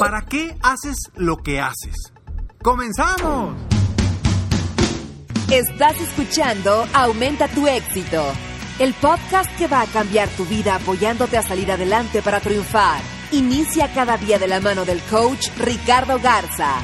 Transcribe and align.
¿Para 0.00 0.22
qué 0.22 0.56
haces 0.62 0.96
lo 1.14 1.42
que 1.42 1.60
haces? 1.60 1.94
¡Comenzamos! 2.62 3.54
Estás 5.52 6.00
escuchando 6.00 6.86
Aumenta 6.94 7.48
tu 7.48 7.66
éxito, 7.66 8.24
el 8.78 8.94
podcast 8.94 9.54
que 9.58 9.66
va 9.66 9.82
a 9.82 9.86
cambiar 9.86 10.30
tu 10.30 10.46
vida 10.46 10.76
apoyándote 10.76 11.36
a 11.36 11.42
salir 11.42 11.70
adelante 11.70 12.22
para 12.22 12.40
triunfar. 12.40 13.02
Inicia 13.32 13.92
cada 13.92 14.16
día 14.16 14.38
de 14.38 14.48
la 14.48 14.58
mano 14.60 14.86
del 14.86 15.02
coach 15.02 15.48
Ricardo 15.58 16.18
Garza, 16.18 16.76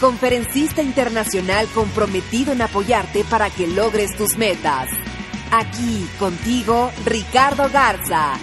conferencista 0.00 0.80
internacional 0.80 1.66
comprometido 1.74 2.52
en 2.52 2.62
apoyarte 2.62 3.24
para 3.24 3.50
que 3.50 3.66
logres 3.66 4.16
tus 4.16 4.38
metas. 4.38 4.88
Aquí 5.50 6.08
contigo, 6.20 6.92
Ricardo 7.04 7.68
Garza. 7.68 8.34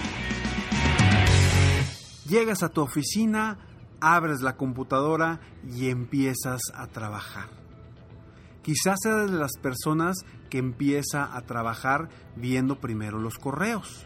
Llegas 2.28 2.62
a 2.62 2.68
tu 2.68 2.82
oficina, 2.82 3.58
abres 4.02 4.42
la 4.42 4.58
computadora 4.58 5.40
y 5.66 5.90
empiezas 5.90 6.62
a 6.74 6.88
trabajar. 6.88 7.50
Quizás 8.64 8.98
seas 9.02 9.32
de 9.32 9.38
las 9.38 9.54
personas 9.62 10.18
que 10.50 10.58
empieza 10.58 11.36
a 11.36 11.42
trabajar 11.42 12.10
viendo 12.36 12.80
primero 12.80 13.20
los 13.20 13.38
correos. 13.38 14.06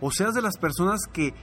O 0.00 0.10
seas 0.10 0.34
de 0.34 0.42
las 0.42 0.56
personas 0.56 1.00
que 1.12 1.34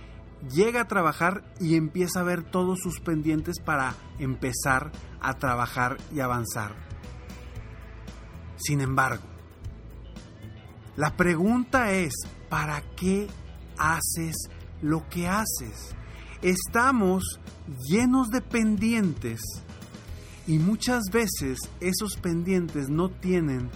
llega 0.49 0.81
a 0.81 0.87
trabajar 0.87 1.43
y 1.59 1.75
empieza 1.75 2.19
a 2.19 2.23
ver 2.23 2.43
todos 2.43 2.79
sus 2.79 2.99
pendientes 2.99 3.59
para 3.59 3.95
empezar 4.19 4.91
a 5.21 5.35
trabajar 5.35 5.97
y 6.13 6.19
avanzar. 6.19 6.75
Sin 8.57 8.81
embargo, 8.81 9.23
la 10.95 11.15
pregunta 11.15 11.91
es, 11.91 12.13
¿para 12.49 12.81
qué 12.95 13.27
haces 13.77 14.35
lo 14.81 15.07
que 15.09 15.27
haces? 15.27 15.95
Estamos 16.43 17.39
llenos 17.87 18.27
de 18.27 18.41
pendientes 18.41 19.39
y 20.45 20.59
muchas 20.59 21.03
veces 21.09 21.57
esos 21.79 22.17
pendientes 22.17 22.89
no 22.89 23.09
tienen 23.09 23.69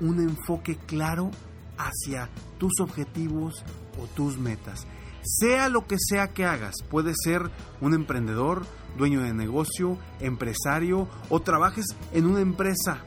un 0.00 0.18
enfoque 0.18 0.76
claro 0.86 1.30
hacia 1.78 2.28
tus 2.58 2.80
objetivos 2.80 3.64
o 4.02 4.08
tus 4.08 4.38
metas. 4.38 4.88
Sea 5.22 5.68
lo 5.68 5.86
que 5.86 5.94
sea 6.00 6.26
que 6.26 6.44
hagas, 6.44 6.74
puede 6.90 7.12
ser 7.14 7.48
un 7.80 7.94
emprendedor, 7.94 8.66
dueño 8.98 9.22
de 9.22 9.32
negocio, 9.32 9.96
empresario 10.18 11.08
o 11.28 11.42
trabajes 11.42 11.86
en 12.12 12.26
una 12.26 12.40
empresa. 12.40 13.04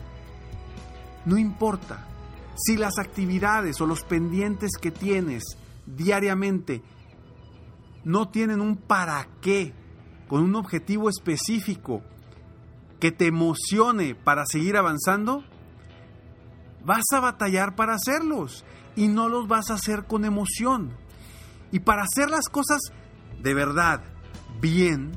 No 1.26 1.38
importa. 1.38 2.08
Si 2.56 2.78
las 2.78 3.00
actividades 3.00 3.82
o 3.82 3.86
los 3.86 4.04
pendientes 4.04 4.72
que 4.80 4.92
tienes 4.92 5.44
diariamente 5.86 6.82
no 8.08 8.30
tienen 8.30 8.62
un 8.62 8.78
para 8.78 9.28
qué, 9.42 9.74
con 10.30 10.42
un 10.42 10.56
objetivo 10.56 11.10
específico 11.10 12.02
que 13.02 13.12
te 13.12 13.28
emocione 13.28 14.16
para 14.16 14.46
seguir 14.46 14.78
avanzando, 14.78 15.44
vas 16.86 17.04
a 17.14 17.20
batallar 17.20 17.76
para 17.76 17.96
hacerlos 17.96 18.64
y 18.96 19.10
no 19.10 19.28
los 19.28 19.50
vas 19.50 19.70
a 19.70 19.74
hacer 19.74 20.06
con 20.06 20.24
emoción. 20.24 20.96
Y 21.74 21.80
para 21.82 22.04
hacer 22.04 22.30
las 22.30 22.48
cosas 22.48 22.80
de 23.44 23.54
verdad 23.54 24.02
bien, 24.62 25.12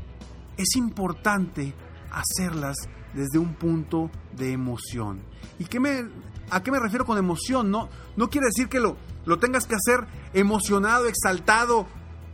es 0.57 0.75
importante 0.75 1.75
hacerlas 2.11 2.77
desde 3.15 3.39
un 3.39 3.55
punto 3.55 4.11
de 4.37 4.53
emoción. 4.53 5.23
¿Y 5.61 5.65
qué 5.67 5.79
me, 5.79 6.09
a 6.51 6.61
qué 6.65 6.73
me 6.73 6.81
refiero 6.81 7.05
con 7.05 7.19
emoción? 7.19 7.71
No, 7.71 7.89
no 8.17 8.29
quiere 8.29 8.49
decir 8.49 8.69
que 8.69 8.81
lo, 8.81 8.97
lo 9.27 9.39
tengas 9.39 9.69
que 9.69 9.77
hacer 9.77 10.09
emocionado, 10.35 11.07
exaltado, 11.07 11.87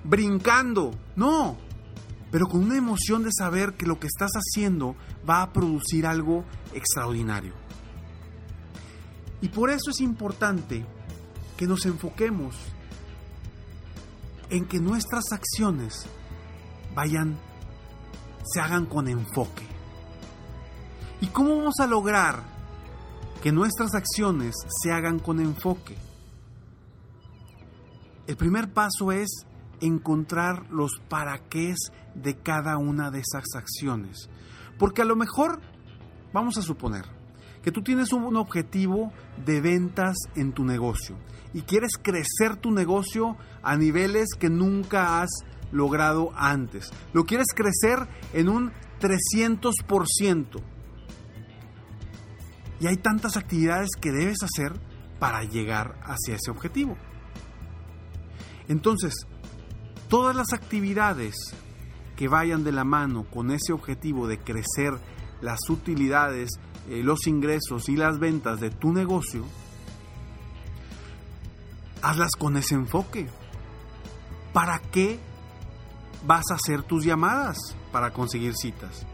brincando. 0.09 0.93
No, 1.15 1.57
pero 2.31 2.47
con 2.47 2.65
una 2.65 2.77
emoción 2.77 3.23
de 3.23 3.31
saber 3.33 3.75
que 3.75 3.87
lo 3.87 3.99
que 3.99 4.07
estás 4.07 4.33
haciendo 4.33 4.97
va 5.29 5.43
a 5.43 5.53
producir 5.53 6.07
algo 6.07 6.45
extraordinario. 6.75 7.55
Y 9.41 9.49
por 9.49 9.71
eso 9.71 9.91
es 9.91 10.01
importante 10.01 10.85
que 11.57 11.67
nos 11.67 11.87
enfoquemos 11.87 12.57
en 14.51 14.65
que 14.67 14.81
nuestras 14.81 15.33
acciones 15.33 16.07
vayan, 16.95 17.39
se 18.45 18.61
hagan 18.61 18.87
con 18.87 19.09
enfoque. 19.09 19.67
¿Y 21.21 21.29
cómo 21.29 21.57
vamos 21.57 21.81
a 21.81 21.87
lograr 21.87 22.43
que 23.43 23.53
nuestras 23.53 23.95
acciones 23.95 24.55
se 24.83 24.93
hagan 24.93 25.19
con 25.19 25.41
enfoque? 25.41 25.97
El 28.27 28.37
primer 28.37 28.73
paso 28.73 29.13
es 29.13 29.47
encontrar 29.81 30.71
los 30.71 30.93
para 31.09 31.39
qué 31.49 31.75
de 32.15 32.37
cada 32.37 32.79
una 32.79 33.11
de 33.11 33.21
esas 33.21 33.45
acciones. 33.55 34.29
Porque 34.79 35.03
a 35.03 35.07
lo 35.07 35.17
mejor, 35.17 35.61
vamos 36.33 36.59
a 36.59 36.63
suponer, 36.63 37.05
que 37.63 37.73
tú 37.73 37.83
tienes 37.83 38.13
un 38.13 38.37
objetivo 38.37 39.13
de 39.45 39.61
ventas 39.61 40.17
en 40.37 40.53
tu 40.53 40.65
negocio 40.65 41.17
y 41.53 41.63
quieres 41.63 41.93
crecer 42.01 42.57
tu 42.57 42.71
negocio 42.71 43.37
a 43.63 43.77
niveles 43.77 44.29
que 44.39 44.51
nunca 44.51 45.21
has 45.21 45.31
logrado 45.73 46.31
antes. 46.37 46.93
Lo 47.13 47.25
quieres 47.25 47.47
crecer 47.55 48.07
en 48.33 48.49
un 48.49 48.73
300%. 49.01 50.63
Y 52.79 52.87
hay 52.87 52.97
tantas 52.99 53.37
actividades 53.37 53.91
que 54.01 54.13
debes 54.13 54.43
hacer 54.43 54.79
para 55.19 55.45
llegar 55.45 55.99
hacia 56.03 56.37
ese 56.37 56.51
objetivo. 56.51 56.97
Entonces, 58.69 59.27
todas 60.09 60.35
las 60.35 60.53
actividades 60.53 61.35
que 62.17 62.29
vayan 62.29 62.65
de 62.65 62.73
la 62.73 62.85
mano 62.85 63.25
con 63.25 63.51
ese 63.51 63.73
objetivo 63.73 64.27
de 64.27 64.39
crecer 64.39 64.95
las 65.41 65.61
utilidades, 65.69 66.51
eh, 66.89 67.03
los 67.03 67.27
ingresos 67.27 67.89
y 67.89 67.97
las 67.97 68.19
ventas 68.19 68.61
de 68.61 68.71
tu 68.71 68.93
negocio, 68.93 69.45
hazlas 72.03 72.33
con 72.39 72.57
ese 72.57 72.75
enfoque. 72.75 73.29
¿Para 74.53 74.79
qué 74.79 75.19
vas 76.25 76.45
a 76.51 76.55
hacer 76.55 76.83
tus 76.83 77.05
llamadas 77.05 77.59
para 77.93 78.13
conseguir 78.13 78.55
citas? 78.55 79.07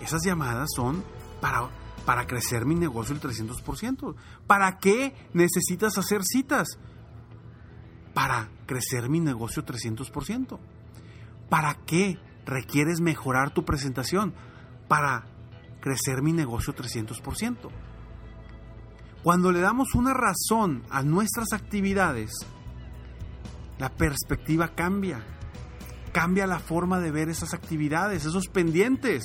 Esas 0.00 0.22
llamadas 0.24 0.68
son 0.76 1.02
para, 1.40 1.68
para 2.04 2.26
crecer 2.26 2.64
mi 2.66 2.76
negocio 2.76 3.14
el 3.14 3.20
300%. 3.20 4.14
¿Para 4.46 4.78
qué 4.78 5.14
necesitas 5.32 5.98
hacer 5.98 6.22
citas? 6.22 6.68
Para 8.12 8.48
crecer 8.66 9.08
mi 9.08 9.20
negocio 9.20 9.64
300%. 9.64 10.58
¿Para 11.48 11.74
qué 11.86 12.18
requieres 12.46 13.00
mejorar 13.00 13.52
tu 13.52 13.64
presentación? 13.64 14.34
Para 14.88 15.26
crecer 15.80 16.22
mi 16.22 16.32
negocio 16.32 16.74
300%. 16.74 17.70
Cuando 19.22 19.52
le 19.52 19.60
damos 19.60 19.94
una 19.94 20.12
razón 20.12 20.82
a 20.90 21.02
nuestras 21.02 21.52
actividades, 21.52 22.32
la 23.78 23.90
perspectiva 23.90 24.68
cambia. 24.74 25.24
Cambia 26.12 26.46
la 26.46 26.58
forma 26.58 27.00
de 27.00 27.10
ver 27.10 27.28
esas 27.28 27.54
actividades, 27.54 28.24
esos 28.24 28.48
pendientes. 28.48 29.22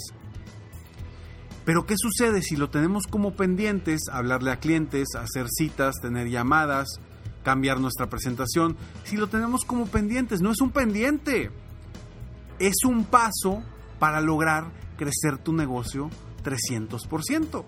Pero 1.66 1.86
¿qué 1.86 1.96
sucede 1.98 2.42
si 2.42 2.56
lo 2.56 2.70
tenemos 2.70 3.06
como 3.08 3.36
pendientes? 3.36 4.04
Hablarle 4.12 4.52
a 4.52 4.60
clientes, 4.60 5.10
hacer 5.16 5.48
citas, 5.50 5.96
tener 6.02 6.30
llamadas, 6.30 7.00
cambiar 7.44 7.80
nuestra 7.80 8.08
presentación. 8.08 8.78
Si 9.04 9.18
lo 9.18 9.28
tenemos 9.28 9.64
como 9.66 9.86
pendientes, 9.86 10.42
no 10.42 10.52
es 10.52 10.62
un 10.62 10.72
pendiente. 10.72 11.52
es 12.60 12.84
un 12.86 13.06
paso 13.06 13.64
para 14.00 14.20
lograr 14.20 14.66
crecer 14.98 15.38
tu 15.38 15.54
negocio 15.54 16.10
300%. 16.44 17.64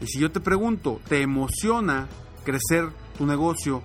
Y 0.00 0.06
si 0.06 0.18
yo 0.18 0.30
te 0.30 0.40
pregunto, 0.40 1.00
¿te 1.08 1.22
emociona 1.22 2.08
crecer 2.44 2.90
tu 3.16 3.26
negocio 3.26 3.82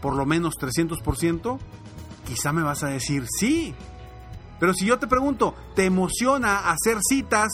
por 0.00 0.14
lo 0.14 0.26
menos 0.26 0.54
300%? 0.54 1.58
Quizá 2.26 2.52
me 2.52 2.62
vas 2.62 2.82
a 2.82 2.88
decir 2.88 3.26
sí. 3.38 3.74
Pero 4.58 4.74
si 4.74 4.84
yo 4.84 4.98
te 4.98 5.06
pregunto, 5.06 5.54
¿te 5.74 5.86
emociona 5.86 6.70
hacer 6.70 6.98
citas 7.06 7.48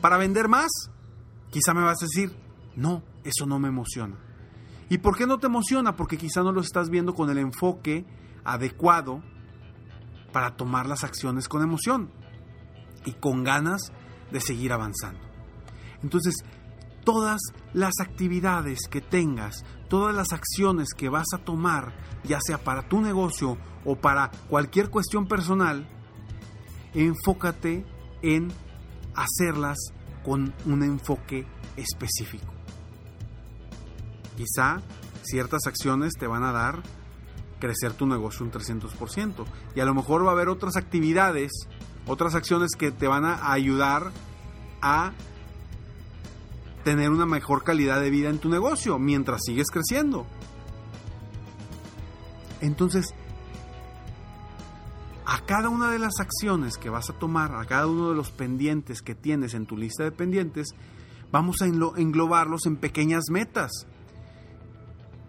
para 0.00 0.16
vender 0.16 0.48
más? 0.48 0.70
Quizá 1.50 1.72
me 1.72 1.82
vas 1.82 2.02
a 2.02 2.06
decir, 2.06 2.36
no, 2.74 3.02
eso 3.22 3.46
no 3.46 3.60
me 3.60 3.68
emociona. 3.68 4.16
¿Y 4.88 4.98
por 4.98 5.16
qué 5.16 5.26
no 5.26 5.38
te 5.38 5.46
emociona? 5.46 5.96
Porque 5.96 6.18
quizá 6.18 6.42
no 6.42 6.52
lo 6.52 6.60
estás 6.60 6.90
viendo 6.90 7.14
con 7.14 7.30
el 7.30 7.38
enfoque 7.38 8.04
adecuado 8.44 9.22
para 10.32 10.56
tomar 10.56 10.86
las 10.86 11.04
acciones 11.04 11.48
con 11.48 11.62
emoción 11.62 12.10
y 13.04 13.12
con 13.12 13.44
ganas 13.44 13.92
de 14.30 14.40
seguir 14.40 14.72
avanzando. 14.72 15.20
Entonces, 16.02 16.34
todas 17.04 17.40
las 17.72 17.94
actividades 18.00 18.80
que 18.90 19.00
tengas, 19.00 19.64
todas 19.88 20.14
las 20.14 20.32
acciones 20.32 20.88
que 20.94 21.08
vas 21.08 21.28
a 21.34 21.38
tomar, 21.38 21.94
ya 22.24 22.40
sea 22.40 22.58
para 22.58 22.88
tu 22.88 23.00
negocio 23.00 23.56
o 23.84 23.96
para 23.96 24.30
cualquier 24.48 24.90
cuestión 24.90 25.26
personal, 25.26 25.86
enfócate 26.94 27.86
en 28.22 28.52
hacerlas 29.14 29.78
con 30.24 30.54
un 30.66 30.82
enfoque 30.82 31.46
específico. 31.76 32.53
Quizá 34.36 34.80
ciertas 35.22 35.66
acciones 35.66 36.14
te 36.18 36.26
van 36.26 36.44
a 36.44 36.52
dar 36.52 36.82
crecer 37.58 37.92
tu 37.94 38.06
negocio 38.06 38.44
un 38.44 38.52
300%. 38.52 39.44
Y 39.74 39.80
a 39.80 39.84
lo 39.84 39.94
mejor 39.94 40.24
va 40.24 40.30
a 40.30 40.32
haber 40.32 40.48
otras 40.48 40.76
actividades, 40.76 41.50
otras 42.06 42.34
acciones 42.34 42.72
que 42.76 42.90
te 42.90 43.06
van 43.06 43.24
a 43.24 43.52
ayudar 43.52 44.12
a 44.82 45.12
tener 46.84 47.10
una 47.10 47.24
mejor 47.24 47.64
calidad 47.64 48.00
de 48.00 48.10
vida 48.10 48.28
en 48.28 48.38
tu 48.38 48.50
negocio 48.50 48.98
mientras 48.98 49.40
sigues 49.46 49.70
creciendo. 49.70 50.26
Entonces, 52.60 53.14
a 55.26 55.40
cada 55.46 55.70
una 55.70 55.90
de 55.90 55.98
las 55.98 56.20
acciones 56.20 56.76
que 56.76 56.90
vas 56.90 57.08
a 57.08 57.14
tomar, 57.14 57.54
a 57.54 57.64
cada 57.64 57.86
uno 57.86 58.10
de 58.10 58.14
los 58.14 58.30
pendientes 58.30 59.00
que 59.00 59.14
tienes 59.14 59.54
en 59.54 59.64
tu 59.64 59.76
lista 59.76 60.04
de 60.04 60.12
pendientes, 60.12 60.68
vamos 61.32 61.62
a 61.62 61.66
englobarlos 61.66 62.66
en 62.66 62.76
pequeñas 62.76 63.24
metas. 63.30 63.86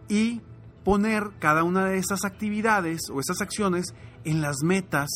Y 0.07 0.41
poner 0.85 1.31
cada 1.39 1.63
una 1.63 1.85
de 1.85 1.97
esas 1.97 2.23
actividades 2.23 3.09
o 3.11 3.19
esas 3.19 3.41
acciones 3.41 3.87
en 4.23 4.41
las 4.41 4.57
metas 4.63 5.09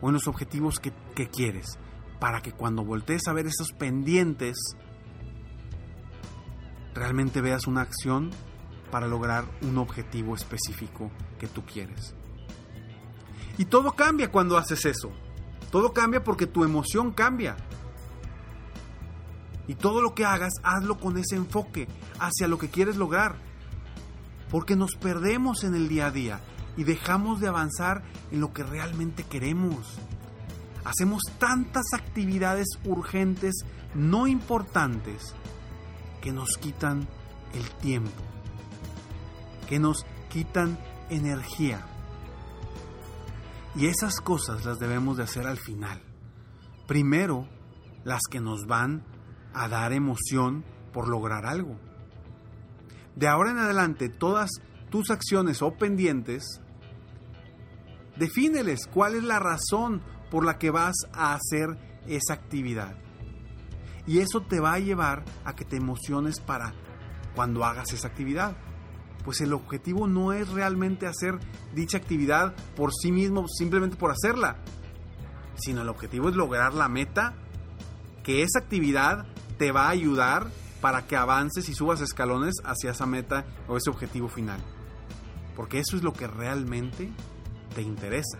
o 0.00 0.08
en 0.08 0.14
los 0.14 0.28
objetivos 0.28 0.78
que, 0.78 0.92
quieres, 1.28 1.78
para 2.20 2.40
que 2.40 2.52
cuando 2.52 2.84
voltees 2.84 3.26
a 3.26 3.32
ver 3.32 3.46
esos 3.46 3.72
pendientes, 3.72 4.56
realmente 6.94 7.40
veas 7.40 7.66
una 7.66 7.80
acción 7.80 8.30
para 8.90 9.08
lograr 9.08 9.44
un 9.62 9.78
objetivo 9.78 10.34
específico 10.34 11.10
que 11.38 11.48
tú 11.48 11.64
quieres. 11.64 12.14
Y 13.58 13.64
todo 13.64 13.92
cambia 13.92 14.30
cuando 14.30 14.56
haces 14.56 14.84
eso. 14.84 15.10
Todo 15.72 15.92
cambia 15.92 16.22
porque 16.22 16.46
tu 16.46 16.62
emoción 16.62 17.12
cambia. 17.12 17.56
Y 19.66 19.74
todo 19.74 20.00
lo 20.00 20.14
que 20.14 20.24
hagas, 20.24 20.52
hazlo 20.62 20.98
con 20.98 21.18
ese 21.18 21.34
enfoque 21.34 21.88
hacia 22.20 22.46
lo 22.46 22.58
que 22.58 22.68
quieres 22.68 22.96
lograr 22.96 23.45
porque 24.50 24.76
nos 24.76 24.96
perdemos 24.96 25.64
en 25.64 25.74
el 25.74 25.88
día 25.88 26.06
a 26.06 26.10
día 26.10 26.40
y 26.76 26.84
dejamos 26.84 27.40
de 27.40 27.48
avanzar 27.48 28.02
en 28.30 28.40
lo 28.40 28.52
que 28.52 28.62
realmente 28.62 29.24
queremos. 29.24 29.98
Hacemos 30.84 31.22
tantas 31.38 31.84
actividades 31.94 32.66
urgentes, 32.84 33.54
no 33.94 34.26
importantes, 34.26 35.34
que 36.20 36.32
nos 36.32 36.50
quitan 36.58 37.08
el 37.54 37.68
tiempo, 37.80 38.22
que 39.68 39.78
nos 39.78 40.06
quitan 40.28 40.78
energía. 41.10 41.84
Y 43.74 43.86
esas 43.86 44.20
cosas 44.20 44.64
las 44.64 44.78
debemos 44.78 45.16
de 45.16 45.24
hacer 45.24 45.46
al 45.46 45.58
final. 45.58 46.00
Primero, 46.86 47.48
las 48.04 48.20
que 48.30 48.40
nos 48.40 48.66
van 48.66 49.04
a 49.54 49.68
dar 49.68 49.92
emoción 49.92 50.64
por 50.92 51.08
lograr 51.08 51.46
algo 51.46 51.78
de 53.16 53.28
ahora 53.28 53.50
en 53.50 53.58
adelante 53.58 54.08
todas 54.08 54.50
tus 54.90 55.10
acciones 55.10 55.62
o 55.62 55.72
pendientes, 55.72 56.60
defíneles 58.16 58.86
cuál 58.86 59.14
es 59.14 59.24
la 59.24 59.40
razón 59.40 60.02
por 60.30 60.44
la 60.44 60.58
que 60.58 60.70
vas 60.70 60.94
a 61.12 61.34
hacer 61.34 61.76
esa 62.06 62.34
actividad. 62.34 62.96
Y 64.06 64.20
eso 64.20 64.42
te 64.42 64.60
va 64.60 64.74
a 64.74 64.78
llevar 64.78 65.24
a 65.44 65.56
que 65.56 65.64
te 65.64 65.76
emociones 65.76 66.40
para 66.40 66.74
cuando 67.34 67.64
hagas 67.64 67.92
esa 67.92 68.08
actividad. 68.08 68.56
Pues 69.24 69.40
el 69.40 69.52
objetivo 69.52 70.06
no 70.06 70.32
es 70.32 70.48
realmente 70.50 71.06
hacer 71.06 71.40
dicha 71.74 71.98
actividad 71.98 72.54
por 72.76 72.92
sí 72.94 73.10
mismo, 73.10 73.46
simplemente 73.48 73.96
por 73.96 74.12
hacerla, 74.12 74.58
sino 75.56 75.82
el 75.82 75.88
objetivo 75.88 76.28
es 76.28 76.36
lograr 76.36 76.74
la 76.74 76.88
meta 76.88 77.34
que 78.22 78.42
esa 78.42 78.60
actividad 78.60 79.26
te 79.58 79.72
va 79.72 79.86
a 79.86 79.90
ayudar 79.90 80.48
para 80.86 81.04
que 81.04 81.16
avances 81.16 81.68
y 81.68 81.74
subas 81.74 82.00
escalones 82.00 82.54
hacia 82.64 82.92
esa 82.92 83.06
meta 83.06 83.44
o 83.66 83.76
ese 83.76 83.90
objetivo 83.90 84.28
final. 84.28 84.60
Porque 85.56 85.80
eso 85.80 85.96
es 85.96 86.04
lo 86.04 86.12
que 86.12 86.28
realmente 86.28 87.10
te 87.74 87.82
interesa 87.82 88.38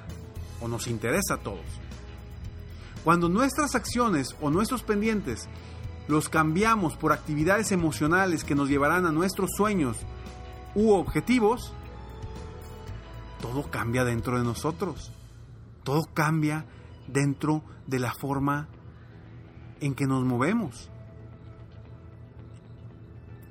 o 0.60 0.68
nos 0.68 0.86
interesa 0.86 1.34
a 1.34 1.36
todos. 1.38 1.66
Cuando 3.02 3.28
nuestras 3.28 3.74
acciones 3.74 4.36
o 4.40 4.50
nuestros 4.50 4.84
pendientes 4.84 5.48
los 6.06 6.28
cambiamos 6.28 6.96
por 6.96 7.12
actividades 7.12 7.72
emocionales 7.72 8.44
que 8.44 8.54
nos 8.54 8.68
llevarán 8.68 9.06
a 9.06 9.10
nuestros 9.10 9.50
sueños 9.56 9.96
u 10.76 10.92
objetivos, 10.92 11.74
todo 13.42 13.68
cambia 13.72 14.04
dentro 14.04 14.38
de 14.38 14.44
nosotros. 14.44 15.10
Todo 15.82 16.04
cambia 16.14 16.64
dentro 17.08 17.64
de 17.88 17.98
la 17.98 18.14
forma 18.14 18.68
en 19.80 19.96
que 19.96 20.06
nos 20.06 20.24
movemos. 20.24 20.92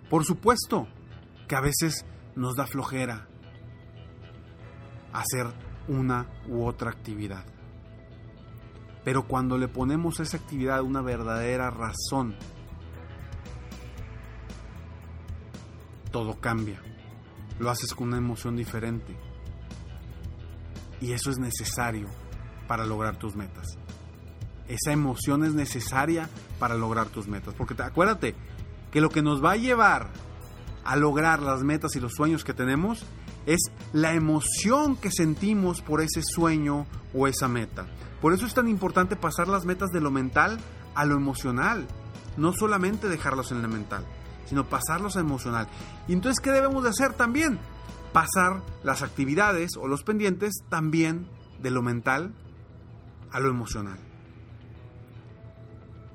Por 0.10 0.24
supuesto 0.24 0.88
que 1.48 1.56
a 1.56 1.62
veces 1.62 2.06
nos 2.36 2.56
da 2.56 2.68
flojera 2.68 3.28
hacer 5.14 5.48
una 5.88 6.28
u 6.48 6.66
otra 6.66 6.92
actividad. 6.92 7.46
Pero 9.04 9.28
cuando 9.28 9.58
le 9.58 9.68
ponemos 9.68 10.20
a 10.20 10.24
esa 10.24 10.38
actividad 10.38 10.82
una 10.82 11.02
verdadera 11.02 11.70
razón, 11.70 12.36
todo 16.12 16.40
cambia. 16.40 16.82
Lo 17.60 17.70
haces 17.70 17.94
con 17.94 18.08
una 18.08 18.18
emoción 18.18 18.56
diferente. 18.56 19.16
Y 21.02 21.12
eso 21.12 21.30
es 21.30 21.38
necesario 21.38 22.08
para 22.68 22.86
lograr 22.86 23.18
tus 23.18 23.36
metas. 23.36 23.78
Esa 24.68 24.92
emoción 24.92 25.44
es 25.44 25.54
necesaria 25.54 26.28
para 26.58 26.76
lograr 26.76 27.08
tus 27.08 27.28
metas. 27.28 27.54
Porque 27.54 27.76
acuérdate, 27.82 28.34
que 28.96 29.02
lo 29.02 29.10
que 29.10 29.22
nos 29.22 29.44
va 29.44 29.52
a 29.52 29.58
llevar 29.58 30.08
a 30.86 30.96
lograr 30.96 31.42
las 31.42 31.64
metas 31.64 31.98
y 31.98 32.00
los 32.00 32.14
sueños 32.14 32.46
que 32.46 32.54
tenemos 32.54 33.06
es 33.46 33.60
la 33.92 34.14
emoción 34.14 34.96
que 34.96 35.12
sentimos 35.12 35.82
por 35.82 36.00
ese 36.00 36.22
sueño 36.24 36.86
o 37.14 37.28
esa 37.28 37.50
meta. 37.50 37.88
Por 38.22 38.32
eso 38.32 38.46
es 38.46 38.54
tan 38.54 38.70
importante 38.70 39.18
pasar 39.18 39.50
las 39.50 39.66
metas 39.66 39.90
de 39.92 40.00
lo 40.00 40.12
mental 40.12 40.60
a 40.96 41.04
lo 41.04 41.18
emocional. 41.18 41.86
No 42.38 42.54
solamente 42.54 43.10
dejarlos 43.10 43.52
en 43.52 43.62
lo 43.62 43.68
mental, 43.68 44.06
sino 44.46 44.70
pasarlos 44.70 45.18
a 45.18 45.20
emocional. 45.20 45.68
Y 46.08 46.14
entonces, 46.14 46.40
¿qué 46.40 46.52
debemos 46.52 46.82
de 46.86 46.92
hacer 46.92 47.12
también? 47.16 47.60
Pasar 48.14 48.62
las 48.82 49.02
actividades 49.02 49.72
o 49.78 49.90
los 49.90 50.04
pendientes 50.04 50.54
también 50.70 51.28
de 51.62 51.70
lo 51.70 51.82
mental 51.82 52.34
a 53.30 53.42
lo 53.42 53.50
emocional. 53.50 54.00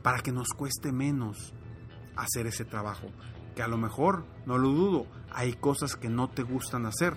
Para 0.02 0.20
que 0.20 0.32
nos 0.32 0.48
cueste 0.54 0.92
menos 0.92 1.52
hacer 2.22 2.46
ese 2.46 2.64
trabajo. 2.64 3.08
Que 3.54 3.62
a 3.62 3.68
lo 3.68 3.76
mejor, 3.76 4.24
no 4.46 4.58
lo 4.58 4.68
dudo, 4.68 5.06
hay 5.32 5.54
cosas 5.54 5.96
que 5.96 6.08
no 6.08 6.28
te 6.28 6.42
gustan 6.42 6.86
hacer. 6.86 7.16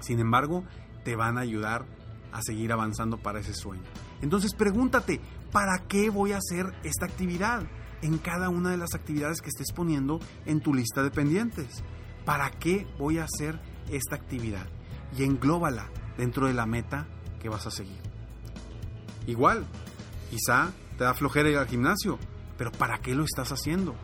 Sin 0.00 0.20
embargo, 0.20 0.64
te 1.04 1.16
van 1.16 1.38
a 1.38 1.42
ayudar 1.42 1.86
a 2.32 2.42
seguir 2.42 2.72
avanzando 2.72 3.18
para 3.18 3.40
ese 3.40 3.54
sueño. 3.54 3.82
Entonces 4.20 4.54
pregúntate, 4.54 5.20
¿para 5.52 5.78
qué 5.86 6.10
voy 6.10 6.32
a 6.32 6.38
hacer 6.38 6.74
esta 6.82 7.06
actividad? 7.06 7.62
En 8.02 8.18
cada 8.18 8.48
una 8.48 8.70
de 8.70 8.76
las 8.76 8.94
actividades 8.94 9.40
que 9.40 9.48
estés 9.48 9.72
poniendo 9.72 10.20
en 10.46 10.60
tu 10.60 10.72
lista 10.72 11.02
de 11.02 11.10
pendientes. 11.10 11.82
¿Para 12.24 12.50
qué 12.50 12.86
voy 12.98 13.18
a 13.18 13.24
hacer 13.24 13.60
esta 13.90 14.14
actividad? 14.14 14.66
Y 15.16 15.24
englóbala 15.24 15.88
dentro 16.16 16.46
de 16.46 16.54
la 16.54 16.66
meta 16.66 17.08
que 17.40 17.48
vas 17.48 17.66
a 17.66 17.70
seguir. 17.70 18.00
Igual, 19.26 19.66
quizá 20.30 20.72
te 20.96 21.04
da 21.04 21.14
flojera 21.14 21.48
ir 21.48 21.56
al 21.56 21.66
gimnasio, 21.68 22.18
pero 22.58 22.72
¿para 22.72 22.98
qué 22.98 23.14
lo 23.14 23.24
estás 23.24 23.52
haciendo? 23.52 23.94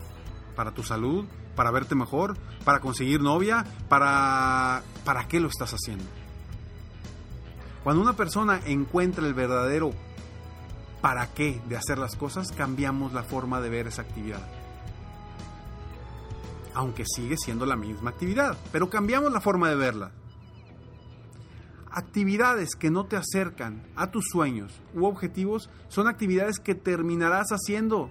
¿Para 0.54 0.70
tu 0.73 0.84
salud? 0.84 1.26
¿Para 1.56 1.73
verte 1.73 1.96
mejor? 1.96 2.38
¿Para 2.64 2.80
conseguir 2.80 3.20
novia? 3.20 3.64
¿Para, 3.88 4.82
¿Para 5.04 5.26
qué 5.26 5.40
lo 5.40 5.49
estás 5.49 5.73
haciendo? 5.73 6.04
Cuando 7.82 8.00
una 8.00 8.14
persona 8.14 8.61
encuentra 8.64 9.26
el 9.26 9.34
verdadero 9.34 9.90
para 11.02 11.34
qué 11.34 11.61
de 11.68 11.76
hacer 11.76 11.99
las 11.99 12.16
cosas, 12.16 12.50
cambiamos 12.52 13.12
la 13.12 13.25
forma 13.25 13.61
de 13.61 13.68
ver 13.68 13.88
esa 13.88 14.02
actividad. 14.02 14.40
Aunque 16.73 17.04
sigue 17.04 17.37
siendo 17.37 17.66
la 17.66 17.76
misma 17.76 18.11
actividad, 18.11 18.56
pero 18.73 18.88
cambiamos 18.88 19.30
la 19.32 19.42
forma 19.42 19.68
de 19.68 19.76
verla. 19.76 20.12
Actividades 21.90 22.70
que 22.75 22.90
no 22.90 23.04
te 23.04 23.16
acercan 23.16 23.87
a 23.96 24.11
tus 24.11 24.25
sueños 24.32 24.80
u 24.94 25.04
objetivos 25.04 25.68
son 25.88 26.08
actividades 26.08 26.58
que 26.58 26.75
terminarás 26.75 27.49
haciendo 27.50 28.11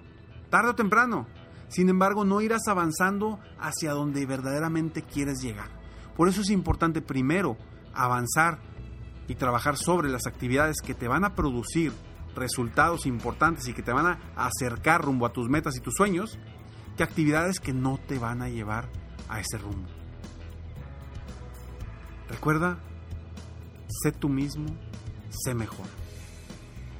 tarde 0.53 0.69
o 0.69 0.75
temprano. 0.75 1.25
Sin 1.67 1.89
embargo, 1.89 2.25
no 2.25 2.39
irás 2.39 2.67
avanzando 2.67 3.39
hacia 3.59 3.93
donde 3.93 4.23
verdaderamente 4.27 5.01
quieres 5.01 5.41
llegar. 5.41 5.71
Por 6.15 6.29
eso 6.29 6.41
es 6.41 6.51
importante 6.51 7.01
primero 7.01 7.57
avanzar 7.95 8.59
y 9.27 9.33
trabajar 9.33 9.77
sobre 9.77 10.09
las 10.09 10.27
actividades 10.27 10.75
que 10.85 10.93
te 10.93 11.07
van 11.07 11.25
a 11.25 11.33
producir 11.33 11.91
resultados 12.35 13.07
importantes 13.07 13.67
y 13.67 13.73
que 13.73 13.81
te 13.81 13.93
van 13.93 14.05
a 14.05 14.19
acercar 14.35 15.01
rumbo 15.01 15.25
a 15.25 15.33
tus 15.33 15.49
metas 15.49 15.75
y 15.75 15.79
tus 15.79 15.95
sueños, 15.95 16.37
que 16.97 17.01
actividades 17.01 17.59
que 17.59 17.73
no 17.73 17.97
te 18.07 18.19
van 18.19 18.43
a 18.43 18.49
llevar 18.49 18.89
a 19.29 19.39
ese 19.39 19.57
rumbo. 19.57 19.89
Recuerda, 22.29 22.77
sé 23.87 24.11
tú 24.11 24.29
mismo, 24.29 24.67
sé 25.31 25.55
mejor. 25.55 25.87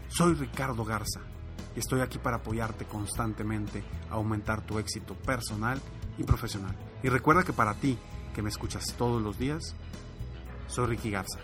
Soy 0.07 0.33
Ricardo 0.33 0.83
Garza 0.83 1.32
y 1.75 1.79
estoy 1.79 2.01
aquí 2.01 2.17
para 2.17 2.37
apoyarte 2.37 2.85
constantemente 2.85 3.83
a 4.09 4.15
aumentar 4.15 4.61
tu 4.65 4.79
éxito 4.79 5.15
personal 5.15 5.81
y 6.17 6.23
profesional. 6.23 6.75
Y 7.01 7.09
recuerda 7.09 7.43
que 7.43 7.53
para 7.53 7.73
ti, 7.73 7.97
que 8.33 8.41
me 8.41 8.49
escuchas 8.49 8.93
todos 8.97 9.21
los 9.21 9.37
días, 9.37 9.75
soy 10.67 10.87
Ricky 10.87 11.11
Garza. 11.11 11.39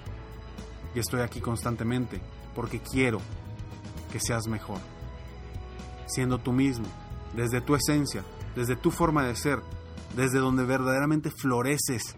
Y 0.96 1.00
estoy 1.00 1.22
aquí 1.22 1.40
constantemente 1.40 2.22
porque 2.56 2.80
quiero 2.80 3.20
que 4.12 4.20
seas 4.20 4.48
mejor. 4.48 4.80
Siendo 6.08 6.40
tú 6.40 6.52
mismo, 6.52 6.88
desde 7.36 7.62
tu 7.62 7.76
esencia, 7.76 8.24
desde 8.56 8.76
tu 8.76 8.92
forma 8.92 9.24
de 9.24 9.36
ser, 9.36 9.60
desde 10.16 10.40
donde 10.40 10.64
verdaderamente 10.64 11.32
floreces 11.32 12.16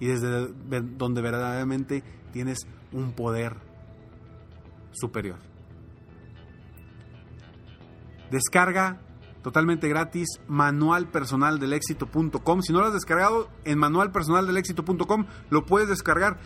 y 0.00 0.06
desde 0.06 0.48
donde 0.96 1.20
verdaderamente 1.22 2.02
tienes 2.32 2.66
un 2.92 3.12
poder 3.12 3.56
superior. 4.92 5.38
Descarga 8.30 9.00
totalmente 9.42 9.88
gratis 9.88 10.28
manualpersonaldelexito.com. 10.48 12.62
Si 12.62 12.72
no 12.72 12.80
lo 12.80 12.86
has 12.86 12.94
descargado 12.94 13.48
en 13.64 13.78
manualpersonaldelexito.com, 13.78 15.26
lo 15.50 15.66
puedes 15.66 15.88
descargar. 15.88 16.38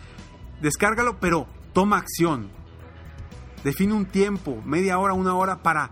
Descárgalo, 0.61 1.19
pero 1.19 1.47
toma 1.73 1.97
acción. 1.97 2.49
Define 3.63 3.93
un 3.93 4.05
tiempo, 4.05 4.61
media 4.65 4.99
hora, 4.99 5.13
una 5.13 5.35
hora 5.35 5.63
para 5.63 5.89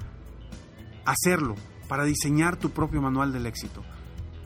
hacerlo, 1.05 1.55
para 1.87 2.03
diseñar 2.03 2.57
tu 2.57 2.69
propio 2.69 3.01
manual 3.01 3.33
del 3.33 3.47
éxito. 3.47 3.83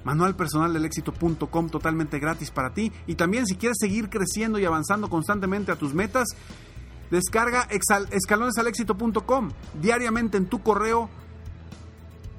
Manualpersonaldelexito.com 0.06 1.70
totalmente 1.70 2.20
gratis 2.20 2.52
para 2.52 2.74
ti. 2.74 2.92
Y 3.08 3.16
también 3.16 3.46
si 3.46 3.56
quieres 3.56 3.78
seguir 3.80 4.10
creciendo 4.10 4.60
y 4.60 4.66
avanzando 4.66 5.10
constantemente 5.10 5.72
a 5.72 5.76
tus 5.76 5.94
metas, 5.94 6.28
descarga 7.12 7.68
escalonesalexito.com 7.70 9.52
diariamente 9.82 10.38
en 10.38 10.48
tu 10.48 10.62
correo. 10.62 11.10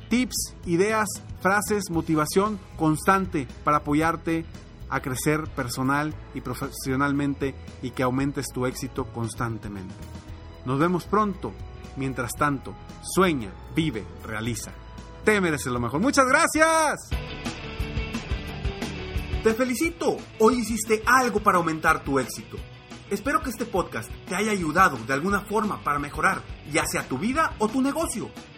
Tips, 0.09 0.55
ideas, 0.67 1.09
frases, 1.41 1.91
motivación 1.91 2.59
constante 2.77 3.47
para 3.65 3.79
apoyarte 3.79 4.45
a 4.89 5.01
crecer 5.01 5.45
personal 5.57 6.15
y 6.35 6.41
profesionalmente 6.41 7.55
y 7.83 7.91
que 7.91 8.03
aumentes 8.03 8.47
tu 8.53 8.67
éxito 8.67 9.07
constantemente. 9.13 9.95
Nos 10.65 10.79
vemos 10.79 11.05
pronto. 11.05 11.53
Mientras 11.97 12.33
tanto, 12.33 12.75
sueña, 13.03 13.53
vive, 13.75 14.05
realiza. 14.25 14.73
Te 15.25 15.41
mereces 15.41 15.73
lo 15.73 15.79
mejor. 15.79 16.01
Muchas 16.01 16.27
gracias. 16.27 17.09
Te 19.45 19.55
felicito. 19.55 20.17
Hoy 20.41 20.61
hiciste 20.61 21.03
algo 21.07 21.41
para 21.41 21.59
aumentar 21.59 22.03
tu 22.03 22.19
éxito. 22.19 22.57
Espero 23.11 23.43
que 23.43 23.51
este 23.51 23.65
podcast 23.65 24.11
te 24.27 24.35
haya 24.35 24.51
ayudado 24.51 24.97
de 25.07 25.13
alguna 25.13 25.43
forma 25.43 25.85
para 25.85 25.99
mejorar 25.99 26.43
ya 26.73 26.85
sea 26.87 27.07
tu 27.07 27.19
vida 27.19 27.55
o 27.59 27.69
tu 27.69 27.81
negocio. 27.81 28.31